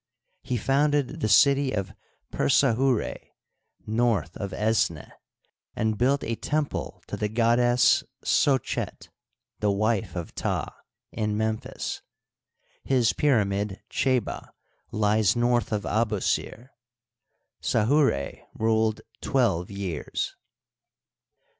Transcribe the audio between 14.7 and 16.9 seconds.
lies north of Abusir.